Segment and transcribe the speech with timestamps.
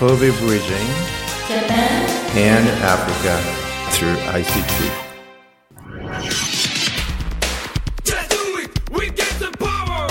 [0.00, 0.88] Kobe Bridging
[1.48, 2.06] Japan
[2.36, 3.38] and Africa
[3.92, 5.06] through ICT.
[8.04, 8.90] Just do it!
[8.90, 10.08] We get the power!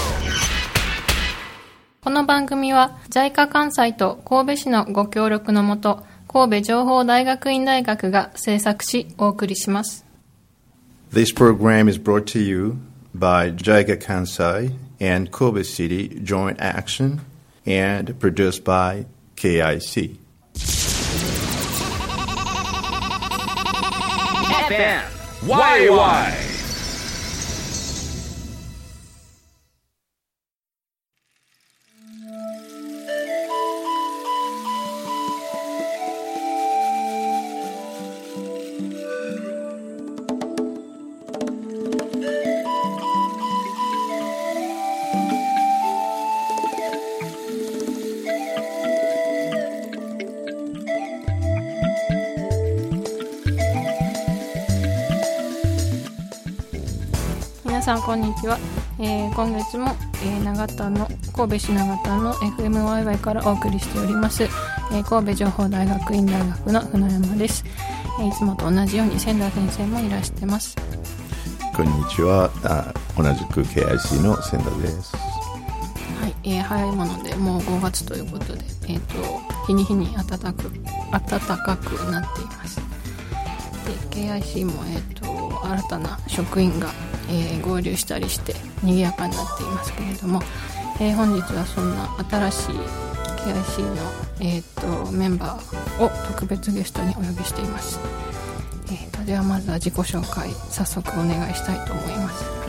[2.02, 10.06] この番組は JICA 関西と神戸市のご協力のもと神戸情報大学院大学が制作しお送りします
[11.12, 12.78] This program is brought to you
[13.18, 17.22] by JICA Kansai and Kobe City Joint Action
[17.66, 19.06] and produced by
[19.41, 20.19] KIC.
[24.69, 25.05] FM
[25.49, 26.50] YY
[57.91, 58.57] さんこんにちは、
[59.01, 67.65] えー今月も、えー長田の神戸市長田の FMYY からお送りしております、えー神戸情報大学院大学の船山です、
[68.21, 70.77] えーいつもと同じように千田先生もいらしてます。
[71.75, 72.49] こんにちは。
[72.63, 75.17] あ同じく KIC の千田です。
[76.21, 80.71] はい、えー早いものでもう5月ということで、えー、と日に日に暖かく
[81.11, 82.81] 暖かくなっています。
[84.13, 86.89] で KIC も、えー、と新たな職員が、
[87.31, 90.41] えー合流したりして賑やかになっていますけれども、
[91.01, 92.75] えー本日はそんな新しい
[93.41, 93.97] KIC の、
[94.41, 97.99] えー、とメンバーを特別ゲストにお呼びしています、
[98.87, 102.61] えー、とではまずは自己紹介早速お願いしたいと思います。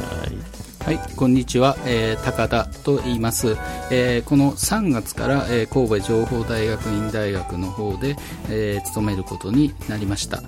[0.84, 3.56] はい、こんにちは、えー高田と言います、
[3.92, 8.16] えーこの3月から、えー神戸情報大学院大学の方で、
[8.50, 10.42] えー勤めることになりました、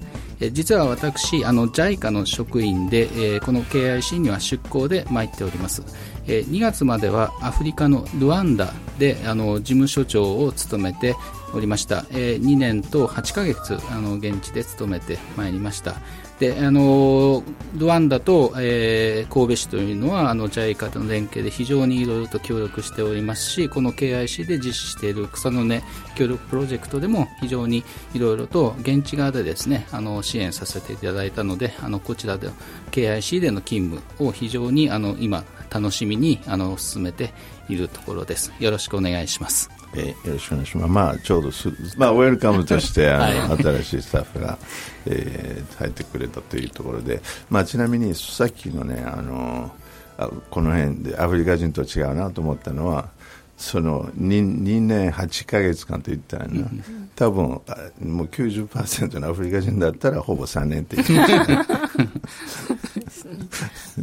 [0.44, 5.84] え実は私あの JICA の職員で、えこの KIC には出向で参っております、
[6.28, 11.16] えー2月まではアフリカのルワンダであの事務所長を務めて
[11.54, 15.96] おりました、えー2年と8ヶ月あの現地で勤めてまいりました。
[16.40, 17.44] であの
[17.76, 25.82] ルワンダと、えー神戸市というのはあの JICA との連携で非常にいろいろと協力しておりますしこの KIC で実施している草の根
[26.16, 27.84] 協力プロジェクトでも非常に
[28.14, 32.50] いろいろと現地側でですねあの支援させていただいたのであのこちらで
[32.92, 37.34] KIC での勤務を非常にあの今楽しみにあの進めて
[37.70, 38.54] いるところです。
[38.60, 39.83] よろしくお願いします。
[39.96, 40.90] えーよろしくお願いします。
[40.92, 44.58] まあ、ちょうどす、まあ、ウェルカムとして、あの、は新しいスタッフが、
[45.06, 49.72] えー入ってくれたというところで、まあ、ちなみに、さっきのね、あの、
[50.18, 53.10] あこの辺でアフリカ人と違うなと思ったのは、
[53.58, 56.68] その 2, 2年8ヶ月間と言ったらな、
[57.16, 61.66] 多分あもう90%のアフリカ人だったらほぼ3年って言ってましたね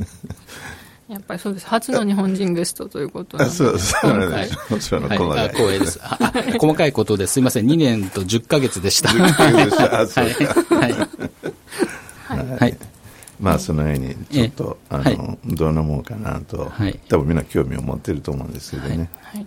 [1.10, 1.66] やっぱりそうです。
[1.66, 4.72] 初の日本人ゲストということなのでそうそうです。
[4.72, 5.46] よそのはい、細かい。
[5.46, 6.00] あ光栄です。
[6.60, 7.40] 細かいことです。
[7.40, 7.66] いません。
[7.66, 9.08] 2年と10ヶ月でした。
[9.08, 9.18] は
[12.36, 12.78] い、はい。
[13.40, 15.18] まあその辺にちょっと、あの、はい。
[15.46, 16.96] どんなもんかなと、はい。
[17.08, 19.46] 多分みんな興味を持ってると思うんですけどね、はい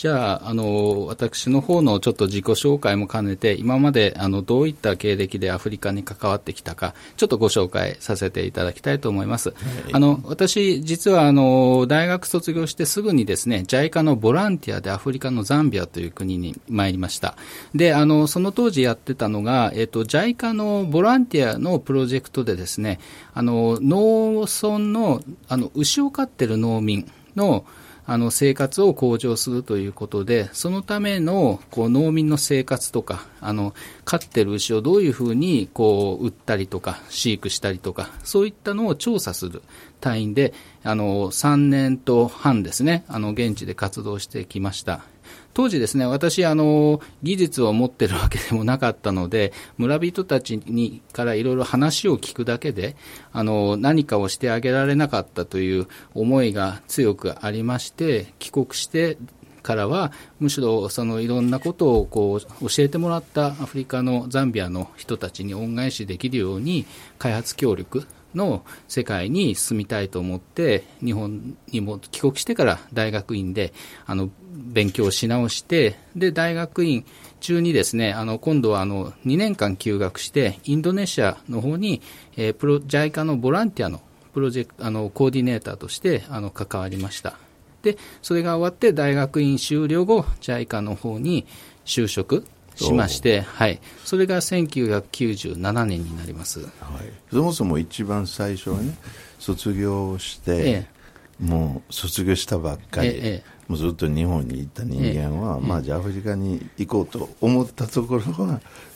[0.00, 9.52] じゃあ、あの、私の方のちょっと自己紹介も兼ねて、今まで、あの、どういった経歴でアフリカに関わってきたか、ちょっとご紹介させていただきたいと思います。
[9.92, 17.36] あの、私、実は、あの、大学卒業してすぐにですね、JICA のボランティアでアフリカのザンビアという国に参りました。
[17.74, 23.00] で、あの、その当時やってたのが、えっと、JICA のボランティアのプロジェクトでですね、
[23.34, 27.06] あの、農村の、あの、牛を飼ってる農民
[27.36, 27.66] の、
[28.12, 33.72] あの生活を向上するということで、そのためのこう農民の生活とか、あの
[34.04, 39.62] 飼ってる牛をどういうふうにこう売ったりとか、飼育したりとか、そういったのを調査する
[40.00, 45.04] 隊員で、あの3年と半ですね、あの現地で活動してきました。
[45.52, 52.96] 当時ですね、私、あの、技術を持ってるわけでもなかったので、村人たちにからいろいろ話を聞くだけで、
[53.32, 59.18] あの、何かをしてあげられなかったという思いが強くありまして、帰国して
[59.62, 66.86] からは、むしろそのいろんなことをこう教えてもらったアフリカのザンビアの人たちに恩返しできるように、
[67.18, 73.72] 開発協力の世界に進みたいと思って、日本にも帰国してから大学院で
[74.06, 77.04] あの勉強し直して、で、大学院
[77.40, 82.02] 中にですね、あの今度はあの2年間休学して、インドネシアの方に、
[82.36, 84.00] えープロ JICA のボランティアの
[84.32, 87.36] プロジェクト、あのコーディネーターとしてあの関わりました。
[87.82, 91.46] でそれが終わって大学院修了後 JICA の方に
[91.84, 92.44] 就職
[92.84, 96.60] しまして、はい、それが1997年になります。
[96.60, 96.70] はい、
[97.32, 98.96] そもそも一番最初はね、
[99.38, 100.86] 卒業して、え
[101.40, 108.89] もう卒業したばっかり、ええもうずっと日本に行った人間は、まあ、じゃあアフリカに行こうと思ったところはえー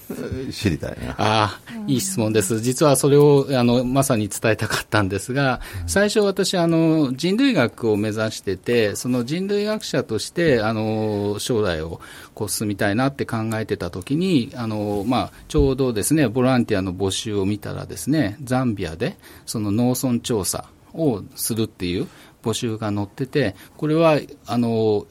[0.53, 1.15] 知りたいな。
[1.19, 2.61] あ、いい質問です。
[2.61, 12.01] 実はそれをあのまさに伝えたかったんですが、最初私あの人類学を目指してて、その人類学者としてあの将来を
[12.35, 19.17] こう進みたいなって考えてた時に、あのまあちょうどですねボランティアの募集を見たらですね、ザンビアで
[19.47, 22.09] その農村調査をするっていう
[22.43, 25.07] 募集が載ってて、これはあの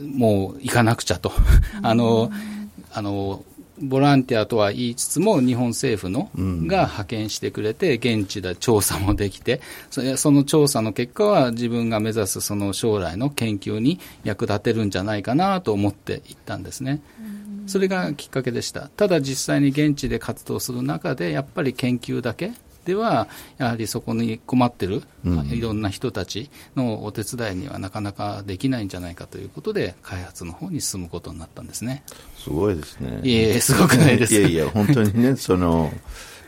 [0.00, 1.32] もう行かなくちゃと。
[1.82, 2.30] あの、
[2.92, 3.44] あの、
[3.80, 17.00] ボランティアとは言いつつも、日本政府の、が派遣してくれて、現地で調査もできて、その調査の結果は自分が目指すその将来の研究に役立てるんじゃないかなと思って行ったんですね。
[17.66, 18.88] それがきっかけでした。
[18.96, 22.52] ただ実際に現地で活動する中で、やっぱり研究だけ
[22.86, 23.26] では、
[23.58, 25.02] やはりそこに困ってる、
[25.50, 32.04] いろんな人たちのお手伝いにはなかなかできないんじゃないかということで、開発の方に進むことになったんですね。
[32.36, 33.20] すごいですね。
[33.24, 34.34] いえすごくないです。
[34.34, 35.92] いやいや、本当にね、 その、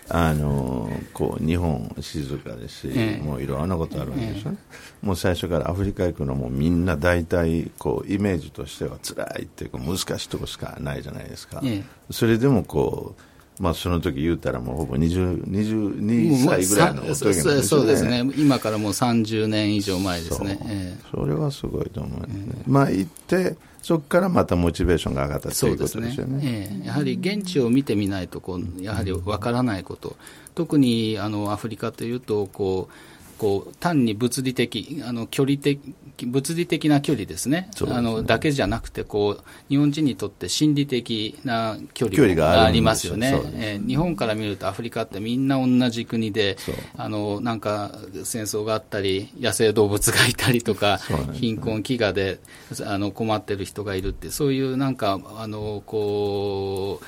[0.08, 4.58] あの、こう、日本静かですし、ええもういろんなことあるんですよね。
[5.02, 11.61] もう最初からアフリカ行くのもみんな大体、こう、イメージとしては辛いっていうか難しいとこしかないじゃないですか。
[11.64, 13.23] ええそれでもこう、
[13.60, 17.62] まあその時言うたらもうほぼ20 22歳ぐらいの時でね。
[17.62, 20.99] そうですね、今からもう30年以上前ですね。
[21.10, 22.62] それはすごいと思いますね。
[22.66, 26.40] まあ行って、そこからまたモチベーションが上がったといううこそですねとですよね。
[26.44, 30.16] ええやはり現地を見てみないとこう、やはりわからないこと、
[30.54, 35.81] 特にあのアフリカというとこう、こう単に物理的あの距離的、
[36.26, 37.92] 物理的な距離ですね、すね。
[37.92, 43.40] あのだけじゃなくてこう、日本人にとって心理的な距離がありますよね。
[43.54, 46.56] ええ日本から見るとアフリカってみんな同じ国で
[46.96, 47.92] あのなんか
[48.24, 50.98] 戦争があったり、野生動物がいたりとか
[51.28, 51.38] ね。
[51.38, 52.40] 貧困、飢餓で
[52.84, 57.00] あの困ってる人がいるって、そういうなんか、あのこ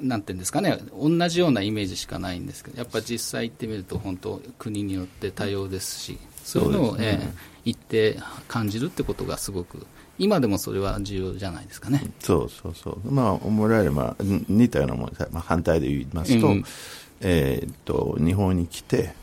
[0.00, 8.16] う、なんていうんですかね、同じようなイメージしかないんですけど、やっぱ実際行ってみると、本当、国によって多様ですし、そういうのを、ねええ行って
[8.46, 9.86] 感じるってことがすごく、
[10.18, 12.00] 今でもそれは重要じゃないですかね。
[12.20, 13.12] そうそうそう。
[13.12, 16.64] まあ、思られまあ、ん似たようなもので、まあ、反対で言いますと、うん
[17.20, 19.14] えーっと、日本に来て、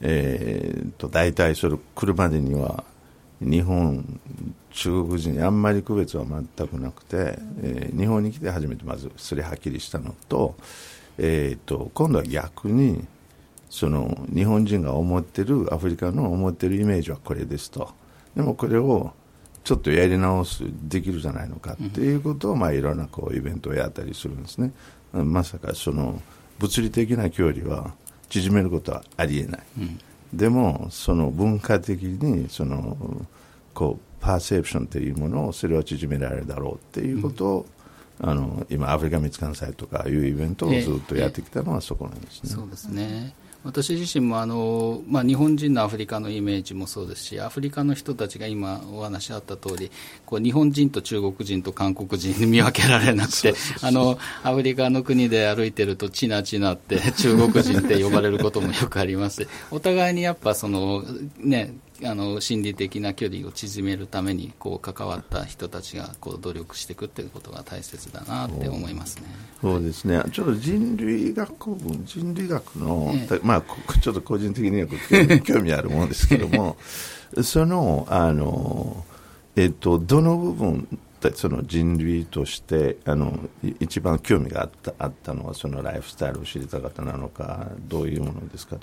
[0.00, 2.82] えーっと、大体それ来るまでには、
[3.42, 4.20] 日本、
[4.70, 10.56] 中国人、あんまり区別は全くなくて、えー日本に来て初めてまずそれはっきりしたのと、
[11.18, 13.04] えーっと、今度は逆に、
[13.72, 17.88] その日本人が思ってるアフリカの思ってるイメージはこれですと。
[18.36, 19.12] でもこれを
[19.64, 24.72] ちょっとやり直すできるじゃないのかっていうことを、まあ、いろんなこうイベントをやったりするんですね。
[25.14, 26.20] まさかその
[26.58, 27.94] 物理的な距離は
[28.28, 29.62] 縮めることはありえない、
[30.34, 33.24] でもその文化的にその
[33.72, 37.66] こうパーセプションというものをそれを縮められるだろうっていうことを、
[38.20, 43.34] あの今アフリカ密艦祭とかいうイベントをずっとやってきたのはそこなんですね、そうですね。
[43.64, 49.90] 私自身もあの、まあ、日本人のアフリカのイメージもそうですし、アフリカの人たちが今お話あった通り、
[50.26, 59.46] こう日本人と中国人と韓国人に見分けられなくて、あの、アフリカの国で歩いてるとチナチナって中国人って呼ばれることもよくあります。
[59.70, 61.04] お互いにやっぱその、
[61.38, 61.72] ね、
[62.04, 69.24] あの心理的な距離を縮めるためにこう関わった人たちがこう努力していくっていうことが大切だなって思いますね。
[69.60, 74.88] そうですね、ちょっと人類学部、人類学の、ええまあ、こちょっと個人的には
[75.40, 76.76] 興味あるものですけども、
[77.42, 79.04] その、あの、
[79.54, 88.82] えっと、どの部分でその人類としてあのい一番興味があったあったのは、そのライフスタイルを知りたかったなのか、どういうものですかね？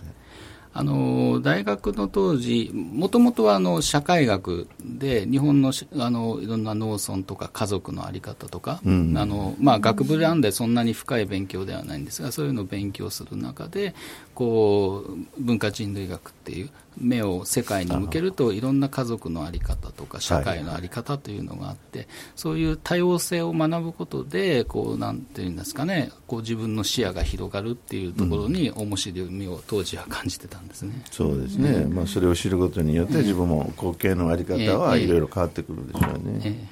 [0.71, 9.17] あの大学の当時、もともとはあの社会学で、日本のしあのいろんな農村とか家族の在り方とか、うん。
[9.17, 13.95] あのまあ、学部なんでそんなに深い勉強ではないんですが、そういうのを勉強する中で、
[14.35, 31.01] こう文化人類学っていう目を世界に向けると、いろんな家族の在り方とか、社会の在り方というのがあって、そういう多様性を学ぶことで、こうなんていうんですかね、こう自分の視野が広がるっていうところに、面白みを当時は感じてたんですね。
[31.11, 36.69] そうですね、まあ、それを知ることによって、自分も後継のあり方はええいろいろ変わってくるでしょうね。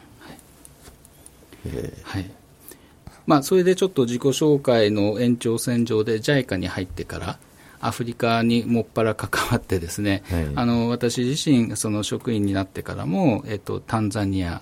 [2.03, 2.31] はい。
[3.25, 7.38] まあ、それでちょっと自己紹介の延長線上で JICA に入ってから
[7.88, 10.48] アフリカにもっぱら関わってですね、はい。
[10.56, 14.62] あの私自身、その職員になってからも、えっと、タンザニア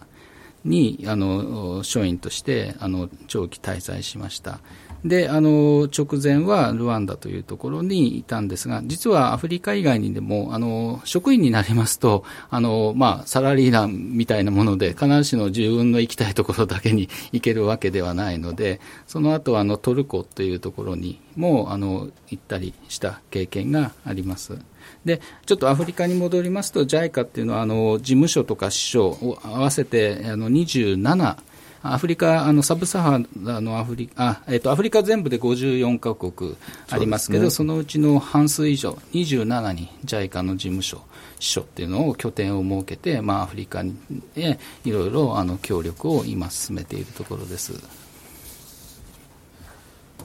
[0.66, 4.60] にあの署員としてあの長期滞在しました。
[5.06, 24.58] であの直前はルワンダというところにいたんですが、実はアフリカ以外にでもあの職員になりますとあの、まあ、サラリーマンみたいなもので、必ずしも自分の行きたいところだけに 行けるわけではないので、その後あのトルコというところにもあの行ったりした経験があります。
[25.06, 31.38] でちょっとアフリカに戻りますと、JICA っていうのはあの事務所とか支所を合わせてあの27
[31.88, 36.58] アフリカ、あのサブサハラのアフリカ、あえっとアフリカ全部で54カ国
[36.90, 41.02] ありますけど、そ,、ねのうちの半数以上、27に JICA の事務所、
[41.40, 43.96] 支所っていうのを拠点を設けて、まあ、アフリカに
[44.34, 47.74] でいろいろあの協力を今、進めているところです。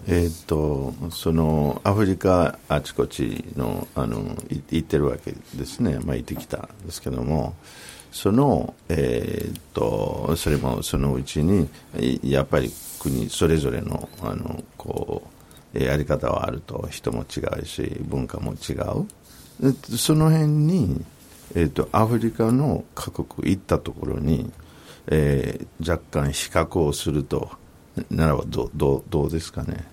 [0.06, 7.54] えーっとそのアフリカあちこちのあの行ってるわけですね、まあ、行ってきたんですけども。
[8.12, 11.68] その、えーっとそれもそのうちに
[12.24, 15.22] やっぱり国それぞれのあのこ
[15.72, 16.88] うやり方はあると。
[16.90, 19.06] 人も違うし文化も違う。
[19.96, 21.04] その辺に、
[21.54, 24.50] えーっとアフリカの各国行ったところに、
[25.06, 27.59] えー若干比較をすると。
[28.10, 29.84] ならばどうどうどうですかね？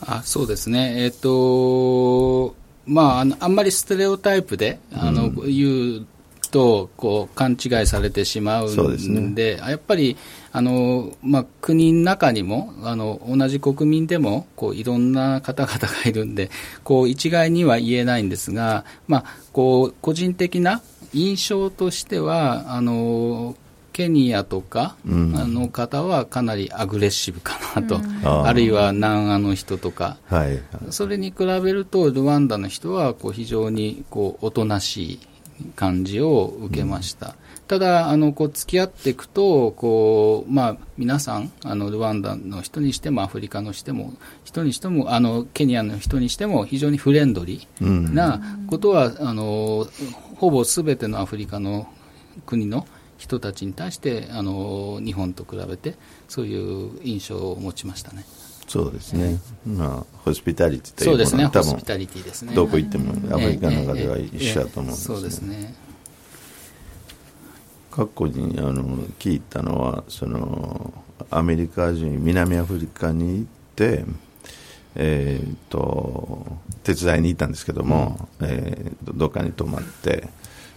[0.00, 2.54] あそうですね、えっ、と、
[2.86, 6.06] まああの、あんまりステレオタイプで、あの、言う
[6.52, 9.60] と、こう、勘違いされてしまうんで、ね。
[9.60, 10.16] やっぱり、
[10.52, 16.50] あの、まあ、国の中にも、あの、同じ国民でも、こう、いろんな方々がいるんで、
[16.84, 20.82] こう、一概には言えないんですが、まあ、こう、個人的な
[21.14, 23.56] 印象としては、あの、
[23.92, 28.42] ケニアとか、の方はかなりアグレッシブかなと、あー。
[28.44, 35.20] あるいは南アの人とか、はい、それに比べると、ルワンダの人はこう非常にこうおとなしい
[35.76, 37.36] 感じを受けました。
[37.68, 49.86] ただ、あのこう付き合っていくと、こうまあ、皆さんあの、ルワンダの人にしても、アフリカの人も人にしてもあの、ケニアの人にしても、非常にフレンドリーなことは、あの
[50.36, 51.86] ほぼすべてのアフリカの
[52.46, 52.86] 国の
[53.22, 55.94] 人たちに対してあの、日本と比べて、
[56.28, 58.24] そういう印象を持ちましたね。
[58.66, 62.52] そうですね、まあ、ホスピタリティといそううですね、ものは多分ホスピタリティですね。
[62.54, 64.36] どこ行ってもアフリカの中ではええ。
[64.36, 65.74] 一緒だと思うんです,、そうですね。
[67.92, 70.92] 過去にあの聞いたのはその
[71.30, 73.44] アメリカ人南アフリカに行っ
[73.76, 74.04] て、
[74.96, 76.46] えー、と
[76.82, 80.28] 手伝いに行ったんですけども、えーとどっかに泊まって、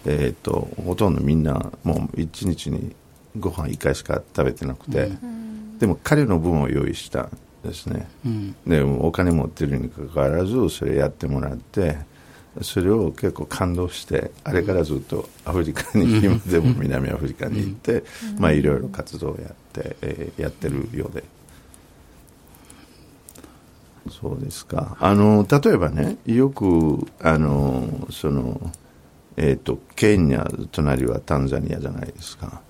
[0.06, 2.96] えー、とほとんどみんなもう一日に
[3.40, 5.10] ご飯1回しか食べてなくて、
[5.80, 7.30] でも彼の分を用意したん
[7.64, 8.56] ですね、うん。
[8.66, 11.98] でお金持ってるにかかわらずそれやってもらって
[12.62, 18.04] それを結構感動してあれからずっとアフリカに今でも南アフリカに行って、
[18.40, 21.24] まあ、いろいろ活動をやって、えーやってるようで。
[24.10, 24.96] そうですか。
[25.00, 28.72] あの例えばねよくあのその、
[29.38, 32.62] えー、とケニア隣はタンザニアじゃないですか。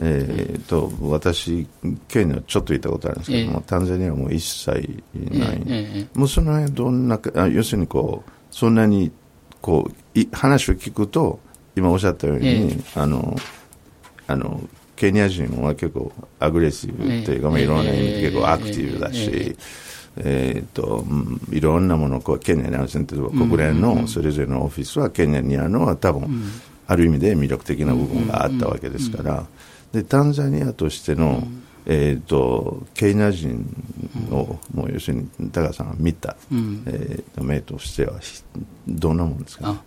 [0.00, 1.66] えー、と私、
[2.08, 3.60] ケニアちょっと行ったことあるんですけども、え。
[3.60, 9.12] えタンザニアはもう一切ない、ええええもうその辺どんなかあ要するにこうそんなに
[9.60, 11.38] こうい話を聞くと
[11.76, 12.76] 今おっしゃったように、ええ。
[12.96, 13.36] あの
[14.26, 14.60] あの
[14.96, 17.40] ケニア人は結構アグレッシブっていうか、ええ。
[17.40, 19.56] まあ、いろんな意味ええで結構アクティブだし、
[20.16, 26.28] ええーとうんいろんなものをこうケニアにある例えば国連のそれぞれのオフィスはケニアにあるのは多分、
[26.86, 29.46] ある意味で魅力的な部分があったわけですから、
[29.92, 31.42] でタンザニアとしての、
[31.86, 33.64] えー、とケニア人
[34.30, 36.82] を、もう要するに高さんが見た、うん。
[36.86, 38.42] えー、目としてはひ
[38.86, 39.82] どんなものですか、あ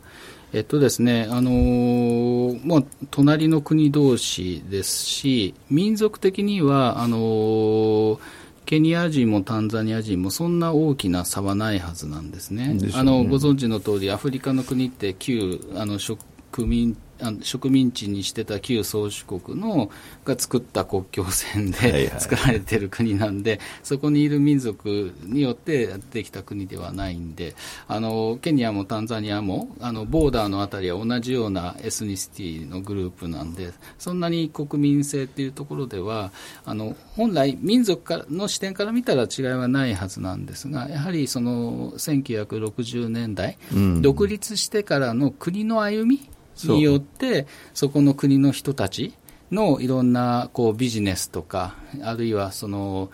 [0.53, 8.19] えっとですね、あのーまあ、隣の国同士ですし、民族的には、あのー
[8.67, 12.73] ケニア人もタンザニア人もそんな大きな差はないはずなんですね。
[12.73, 16.19] ねあのご存知の通り、アフリカの国って旧あの植
[16.65, 19.89] 民あの植民地にしてた旧宗主国の
[20.25, 22.01] が作った国境線はいはい。
[22.03, 27.55] で作られてる国なんで、そこにいる民族によってできた国ではないんで、
[27.87, 36.31] あのケニアもタンザニアもあのボーダーのあたりは同じようなエスニシティのグループなんで、そんなに国民性っていうところでは、
[36.65, 44.01] あの本来、民族からの視点から見たら違いはないはずなんですが、やはりその1960年代、うん。
[44.01, 46.29] 独立してからの国の歩み
[46.63, 49.13] によって、そこの国の人たち
[49.51, 53.09] のいろんなこうビジネスとか、あるいはその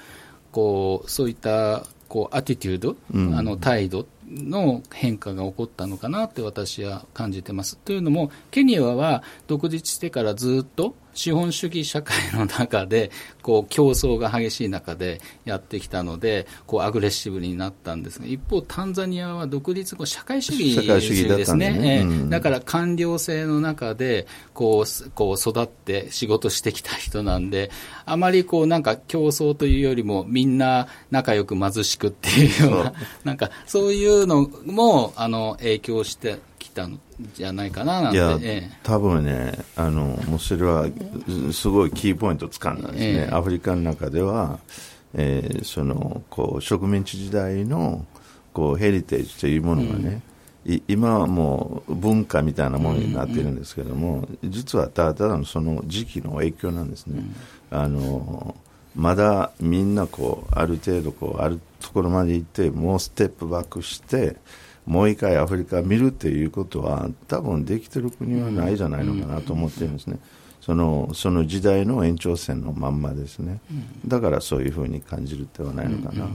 [0.51, 7.77] こうそういったこうアティテュード、うんあの態度の変化が起こったのかなって私は感じてます。
[7.77, 21.79] というのも、ケニアは独立してからずっと資本主義社会の中で、こう競争が激しい中でやってきたので、こうアグレッシブになったんですが、一方、タンザニアは独立後、社会主義ですね。
[21.81, 22.01] ええ。
[22.01, 22.29] うん。
[22.29, 27.71] だから官僚制の中でこうすこう育って仕事してきた人なんで、
[28.05, 32.93] あまりこうなんか競争というよりも、みんな仲良く貧しくっていうような、
[33.23, 36.99] なんかそういうのもあの影響してきたん
[37.33, 38.17] じゃないかななんて。
[38.17, 40.87] いや、ええ多分ね、あの、もうそれは、
[41.51, 43.07] すごいキーポイント掴んだんですね。
[43.07, 44.59] ええアフリカの中では、
[45.13, 48.05] えーその、こう、植民地時代の、
[48.53, 50.21] こう、ヘリテージというものがね、
[50.65, 57.21] い今はもう文化みたいなものになっているんですけども、実はただただのその時期の影響なんですね。
[57.69, 58.55] あの、
[58.95, 64.37] まだみんなこう、ある程度こう、あるところまで行って、もうステップバックして、
[64.85, 70.19] もう一回アフリカを見るっていうことは、多分できてる国はないじゃないのかなと思ってるんですね。
[70.61, 73.59] そのその時代の延長線のまんまですね。
[74.07, 76.27] だからそういうふうに感じるではないのかな。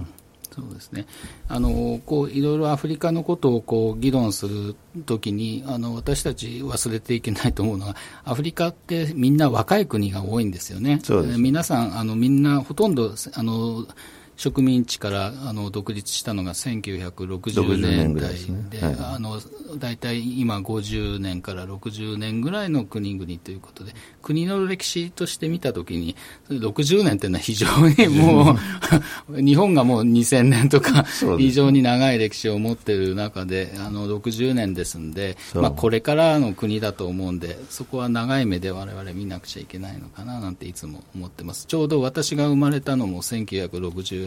[0.55, 1.07] そうですね
[1.47, 4.75] あのこういろいろアフリカのことをこう議論する
[5.07, 11.00] ときにあの私たち忘れていけないと思うのはアフリカってみんな若い国が多いんですよね。
[11.05, 13.87] そうですえ皆さんあのみんなほとんどあの
[14.38, 18.66] 植民地からあの独立したのが1960 60年代いですね。
[18.71, 18.97] で、はい。
[19.00, 19.40] あの
[19.78, 23.92] 大体今50年から60年ぐらいの国々ということで、
[24.23, 26.14] 国の歴史として見たときに、
[26.50, 28.57] 60年っていうのは非常にも
[29.33, 31.04] う、 日本がもう2000年とか
[31.37, 41.66] 非常に長い歴史を持っている中で、あの60年ですんで、まあ、これからの国だと思うんで、そこは長い目で我々見なくちゃいけないのかななんていつも思ってます。
[41.66, 43.23] ちょうど私が生まれたのも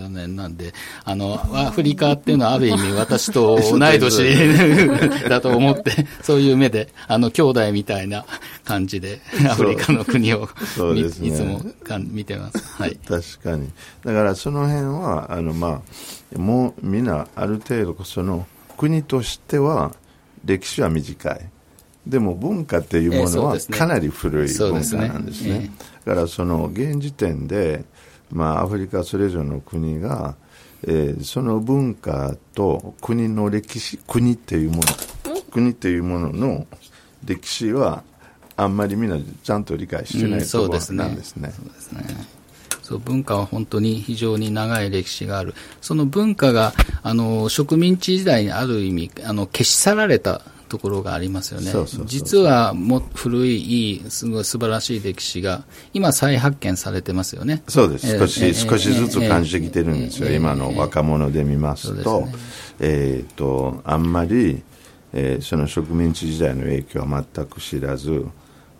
[0.01, 4.79] 1964年なんで、あの、アフリカっていうのはある意味私と同い年
[5.29, 8.25] だと思って、そういう目で、あの、兄弟みたいな
[8.65, 12.57] 感じで、アフリカの国をみそうですねいつもかん見てます。
[12.81, 12.97] はい。
[13.07, 13.69] 確かに。
[14.03, 15.81] だからその辺は、あの、ま
[16.35, 19.93] あ、もうみんなある程度、その国としては
[20.45, 21.49] 歴史は短い。
[22.07, 25.71] でも文化っていうものはかなり古い文化そうですねなんですえね。
[26.03, 27.83] だからその現時点で、
[28.31, 30.35] まあアフリカそれぞれの国が、
[30.83, 34.81] えーその文化と国の歴史、国っていうもの、
[35.51, 36.67] 国っていうものの
[37.23, 38.03] 歴史は
[38.57, 41.53] あんまりみんなちゃんと理解してないうんところそうですねなんですね。
[41.55, 42.41] そうですね。
[42.81, 45.53] そう文化は本当に非常に長い歴史がある。
[45.81, 50.41] その文化があの植民地時代にある意味あの消し去られた
[50.71, 51.69] ところがありますよね。
[52.05, 57.61] 実はも古いいいすごい素晴らしい歴史が今再発見されてますよね。
[57.67, 58.07] そうです。
[58.07, 60.29] えー少し、えー少しずつ感じてきてるんですよ。
[60.29, 62.35] えー今の若者で見ますと、ね
[62.79, 64.63] えっ、と、あんまり、
[65.11, 68.25] えーその植民地時代の影響は全く知らず、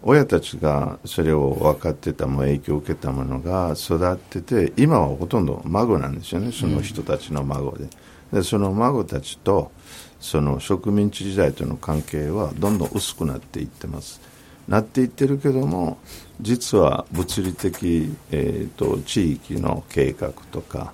[0.04, 7.88] 親たちがそれを分かってたも影響を受けたものが育ってて、今はほとんど孫なんですよね、その人たちの孫で。
[8.34, 9.72] で、その孫たちと、
[10.20, 14.22] その植民地時代との関係はどんどん薄くなっていってます。
[14.68, 15.98] なっていってるけども
[16.40, 20.94] 実は物理的、えー、と地域の計画とか、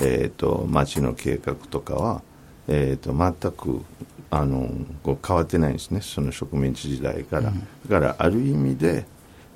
[0.00, 2.22] えー、と町の計画とかは、
[2.68, 3.84] えー、と全く
[4.30, 4.68] あの
[5.02, 7.52] こう変わってないんですねその植民地時代から、だ
[7.88, 9.06] からある意味で、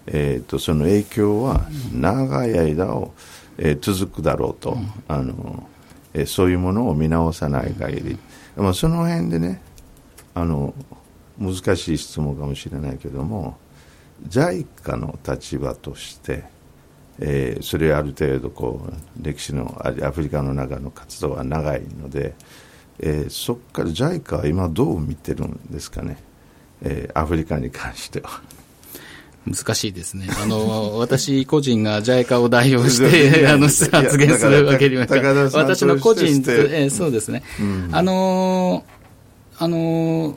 [0.06, 3.12] えー、とその影響は長い間を、
[3.58, 4.76] えー続くだろうと、
[5.08, 5.68] あの
[6.14, 8.18] えーそういうものを見直さない限り、
[8.56, 9.61] まあ、その辺でね
[10.35, 10.74] あの
[11.38, 13.58] 難しい質問かもしれないけども
[14.28, 16.44] JICA の立場として、
[17.18, 22.35] えーそれある程度こう歴史のあアフリカの中の活動は長いので、
[23.02, 26.16] えーそこから JICA は今どう見てるんですかね、
[26.82, 28.40] えーアフリカに関しては。
[29.44, 30.28] 難しいですね。
[30.40, 37.42] あの、私個人が JICA を代表しいて、 やあの、発言するわけにはいか高田さんと私の個人えーそうですね。
[37.90, 40.34] あのー、あのー、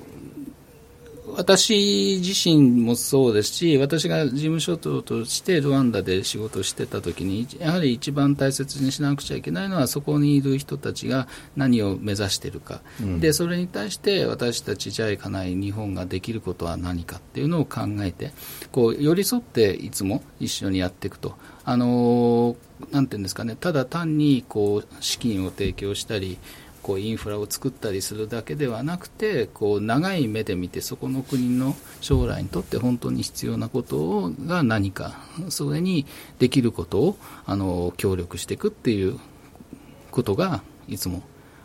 [1.37, 12.81] 私自身もそうですし、私が事務所長としてルワンダで仕事をしてた時に、やはり一番大切にしなくちゃいけないのは、そこにいる人たちが何を目指しているか、
[13.19, 18.31] でそれに対して私たち JICA ない日本ができることは何かっていうのを考えて、
[18.71, 21.35] こう寄り添っていつも一緒にやっていくと。
[21.63, 22.55] あのー
[22.91, 26.37] なんていうんですかね、ただ単にこう資金を提供したり、
[26.85, 35.15] こうインフラを作ったりするだけではなくてこう長い目で見てそこの国の将来にとって本当に必要なことをが何か
[35.49, 36.05] それに
[36.37, 37.17] できることを
[37.47, 39.17] あの協力していくっていう
[40.11, 41.23] ことがいつも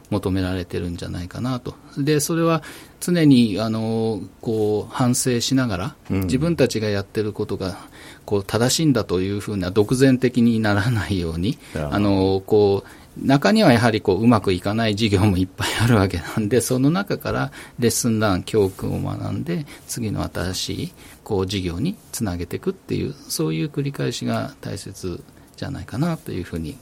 [0.08, 1.74] 求められてるんじゃないかなと。
[1.96, 2.64] で、それは
[2.98, 7.78] 常に、あの、こう、反省しながら、自分たちがやってることが、
[8.24, 12.88] こう、正しいんだというふうな独善的にならないように、あの、こう、
[13.22, 20.92] 中にはやはりこううまくいかない事業もいっぱいあるわけなんで、 その中からレッスンラン、教訓を学んで、次の新しい
[21.24, 25.22] こう事業につなげていくっていう、そういう繰り返しが大切
[25.56, 26.76] じゃないかなというふうに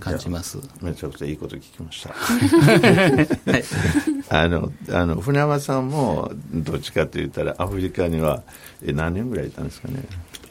[0.00, 0.58] 感じます。
[0.80, 2.10] めちゃくちゃいいこと聞きました。
[2.10, 3.64] はい
[4.30, 8.42] あの、あの、船山さんも、どっちかと言ったら、アフリカには、
[8.84, 10.04] え、何年ぐらいいたんですかね？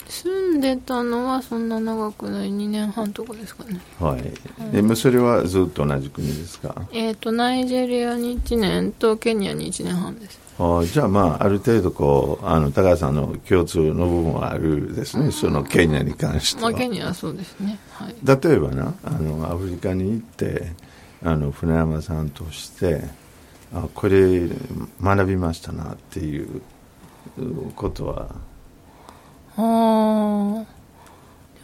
[0.10, 4.72] 住んでたのはそんな長くない2年半とかですかねはい。
[4.72, 6.74] でもそれはずっと同じ国ですか？
[6.92, 15.32] えっ、とナイジェリアに1年とケニアに1年半ですあじゃあまあ、ある程度こう、あの、高橋さんの共通の部分はあるですね。
[15.32, 16.72] そのケニアに関しては。
[16.72, 20.72] まあケニアはそうですねはい例えばなあのアフリカに行って
[21.24, 23.04] あの船山さんとして
[23.72, 24.50] あこれ
[25.02, 26.62] 学びましたなっていう
[27.76, 28.30] ことは
[29.58, 30.78] ああ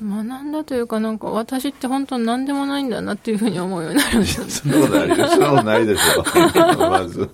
[0.04, 7.30] 学んだというかなんか私って本当に何でもないんだなっていうふうに思うよ うになりましたねそんなことありそんなことないでしょまず。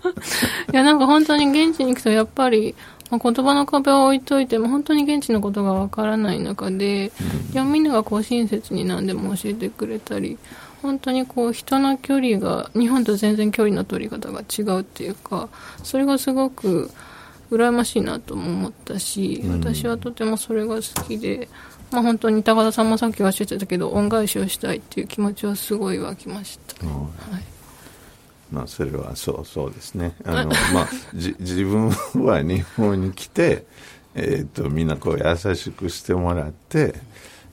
[0.71, 2.75] いやなんか本当に現地に行くとやっぱり、
[3.09, 7.11] まあ、言葉の壁を置いといても本当に現地のことがわからない中で、
[7.53, 10.37] いやみんながこう親切に何でも教えてくれたり
[10.81, 15.49] 本当にこう人の距離が日本と全然距離の取り方が違うっていうか
[15.83, 16.91] それがすごく
[17.51, 21.49] 羨ましいなとも思ったし、私はとてもそれが好きで、
[21.91, 27.09] まあ、本当に高田さんもさっきおっしゃってたけど恩返しをしたいっていう気持ちはすごい湧きました、うんはい。
[28.51, 30.15] まあそれはそうそうですね。
[30.25, 31.89] あの、 まあ、じ自分
[32.23, 33.65] は日本に来て、
[34.15, 36.95] えー、とみんなこう優しくしてもらって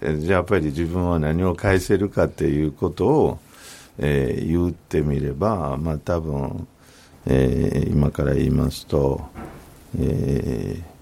[0.01, 3.39] えーじゃあやっぱり自分は何を返せるかっていうことを、
[3.99, 6.67] えー言ってみればまあ多分、
[7.27, 9.29] えー今から言いますと、
[9.99, 10.97] えー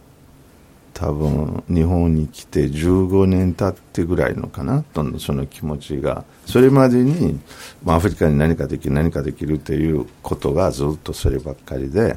[0.95, 7.41] 多分日本に来て15年経ってぐらいのかなとその気持ちがそれまでに、
[7.83, 12.17] まあ、アフリカに何かできる何かできるっていうことがずっとそればっかりで、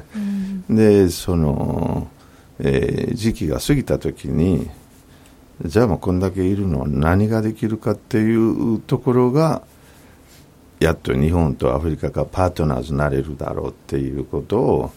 [0.70, 2.06] でその、
[2.60, 4.70] えー時期が過ぎた時に
[5.64, 9.62] じゃあもうこんだけいるのは何ができるかっていうところが
[10.78, 14.92] やっと日本とアフリカがパートナーズになれるだろうっていうことを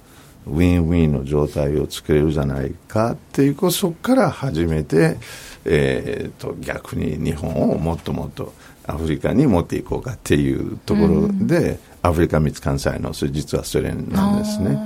[0.47, 5.17] ウィンウィンの状態を作れるじゃないかっていうことそこから始めて、
[5.65, 8.53] えー、と逆に日本をもっともっと
[8.87, 14.77] アフリカに持っていこうかっていうところで、アフリカ密関西のそれ実はそれなんですね。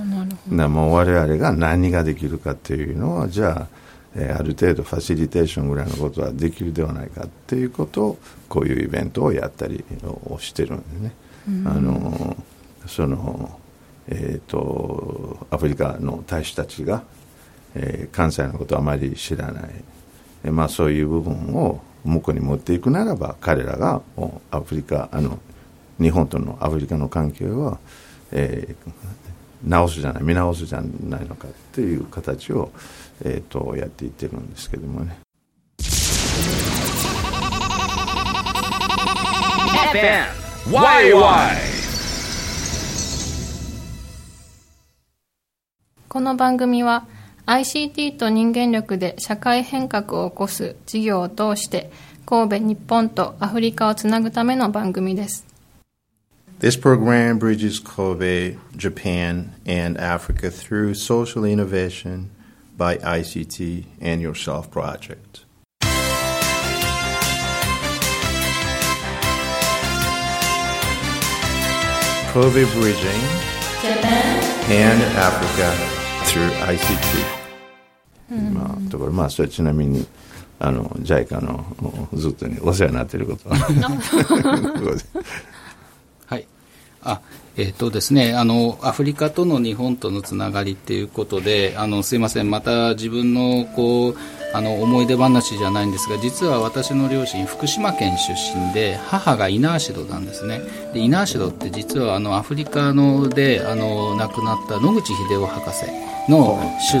[0.48, 3.66] なもう我々が何ができるかっていうのはじゃあ、
[4.14, 11.14] えーある程度ファシリテーションぐらいのことはできるではないかっていうことをこういうイベントをやったりをしてるんでね、
[11.66, 12.36] あの
[12.86, 13.58] その
[14.08, 17.02] えー、とアフリカの大使たちが、
[17.74, 19.70] えー関西のことをあまり知らない、
[20.44, 25.38] えーまあ、そういう部分を向こうに持っていくならば彼らがもうアフリカあの
[26.00, 27.78] 日本とのアフリカの関係は、
[28.32, 28.92] えー
[29.64, 32.70] 直すじゃない見直すじゃないのかっていう形を、
[33.24, 35.18] えー、とやっていってるんですけどもね。
[40.66, 41.75] YY
[46.16, 47.06] この番組は
[47.44, 51.90] ICT と人間力で社会変革を起こす事業を通して
[52.24, 55.44] 神戸日本とアフリカをつなぐための番組です
[56.58, 62.30] This program bridges Kobe, Japan, and Africa through social innovation
[62.78, 65.44] by ICT and Yourself Project.
[72.32, 73.20] Kobe bridging
[74.70, 75.95] and Africa
[76.36, 77.46] through ICT.
[78.30, 80.04] うんまあ、ところまあそれちなみに
[80.58, 81.64] あの JICA の
[82.12, 83.48] おずっとにお世話になっていること
[86.26, 86.46] はい。
[87.02, 87.20] あ、
[87.56, 94.16] えっ、とですね、あの、アフリカとの日本とのつながりっていうことで、あの、すいません、また自分の、こう、
[94.52, 100.60] あの、思い出話じゃないんですが、実は私の両親、福島県出身で、母が猪苗代なんですね。
[100.92, 106.98] で、猪苗代って実は、あの、アフリカので、あの、亡くなった野口英世博士の出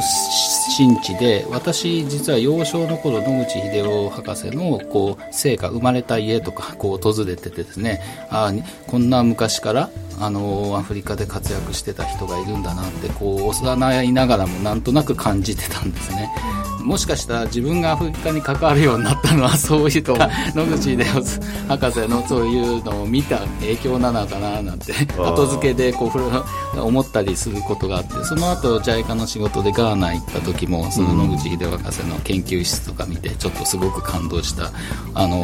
[0.78, 8.00] 身地で私実は幼少の頃野口英世博士のこう生家生まれた家とかこう訪れててですね。
[8.30, 16.30] あーこんな昔からあのアフリカで活躍してた人がいるんだなってこう幼いながらもなんとなく感じてたんですね。
[16.86, 34.70] もしかしたら自分がアフリカに関わるようになったのはそういった野口英世博士のそういうのを見た影響なのかななんて後付けでこう思ったりすることがあってその後 JICA の仕事でガーナ行った時もその野口英世博士の研究室とか見てちょっとすごく感動した
[35.14, 35.40] あの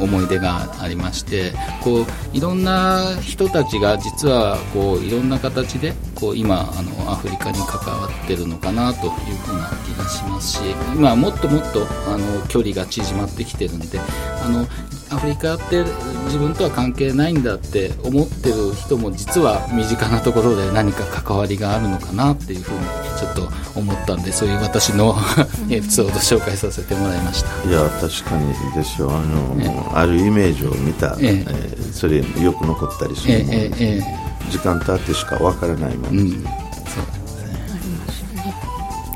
[0.00, 9.12] 思い出がありましてこういろんな人たちが実はこういろんな形でこう今あのアフリカに関わってるのかなという
[9.44, 10.60] ふうな気がしますし
[10.94, 13.98] 今もっともっとあの距離が縮まってきてるんで
[14.42, 14.66] あの
[15.10, 15.84] アフリカって
[16.24, 22.80] 自分とは関係ないんだって思ってる人も実は身近なところで何か関わりがあるのかなっていうふうに
[23.18, 25.14] ちょっと思ったんでそういう私の
[25.70, 27.68] エピソード紹介させてもらいました。
[27.68, 29.10] いや確かにですよ。
[29.10, 31.44] あの、あるイメージを見た、ええ。
[31.48, 36.42] えーそれよく残ったりすえるもの、えええ時間経ってしかわからないもの、うん、そう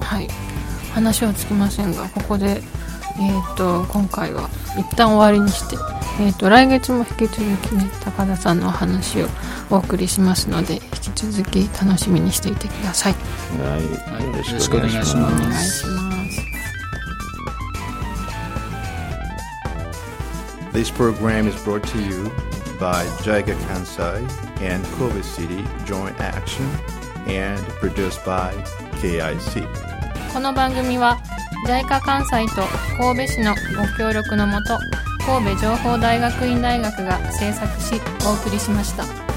[0.00, 0.28] はい。
[0.94, 2.62] 話はつきませんがここで、
[3.20, 5.76] えー、と今回は一旦終わりにして、
[6.20, 9.26] えー、と来月も引き続きね高田さんのお話を
[9.70, 10.80] お送りしますので引
[11.12, 13.14] き続き楽しみにしていてください
[13.58, 16.50] はい、よろよろしくお願いしますお願いします
[20.72, 22.30] This program is brought to you
[22.78, 24.22] by JICA Kansai
[24.62, 26.64] and Kobe City Joint Action
[27.26, 28.54] and produced by
[29.02, 29.66] KIC.
[30.32, 31.18] この番組は
[31.66, 32.62] JICA 関西と
[32.98, 34.78] 神戸市のご協力のもと
[35.26, 39.29] 神戸情報大学院大学が制作しお送りしました。